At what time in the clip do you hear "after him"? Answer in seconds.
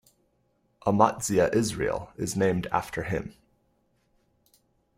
2.71-3.35